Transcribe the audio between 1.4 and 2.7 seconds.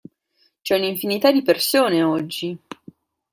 persone oggi!